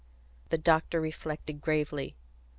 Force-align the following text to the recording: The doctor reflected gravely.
The 0.49 0.57
doctor 0.57 0.99
reflected 0.99 1.61
gravely. 1.61 2.15